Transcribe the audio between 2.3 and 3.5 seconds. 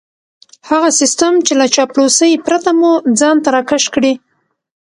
پرته مو ځان ته